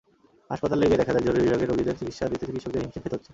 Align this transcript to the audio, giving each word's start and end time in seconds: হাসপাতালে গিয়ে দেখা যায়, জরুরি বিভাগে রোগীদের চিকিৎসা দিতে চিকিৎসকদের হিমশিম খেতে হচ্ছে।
হাসপাতালে 0.51 0.85
গিয়ে 0.89 1.01
দেখা 1.01 1.13
যায়, 1.15 1.25
জরুরি 1.27 1.41
বিভাগে 1.47 1.65
রোগীদের 1.65 1.97
চিকিৎসা 1.99 2.25
দিতে 2.33 2.43
চিকিৎসকদের 2.47 2.79
হিমশিম 2.83 3.01
খেতে 3.03 3.15
হচ্ছে। 3.17 3.29